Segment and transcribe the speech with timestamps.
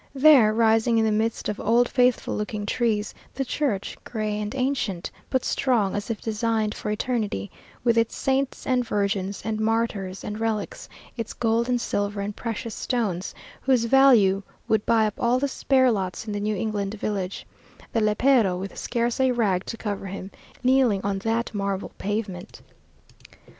[0.15, 5.11] There, rising in the midst of old faithful looking trees, the church, gray and ancient,
[5.29, 7.51] but strong as if designed for eternity;
[7.83, 12.73] with its saints and virgins, and martyrs and relics, its gold and silver and precious
[12.73, 17.45] stones, whose value would buy up all the spare lots in the New England village;
[17.93, 20.31] the lépero with scarce a rag to cover him,
[20.63, 22.63] kneeling on that marble pavement.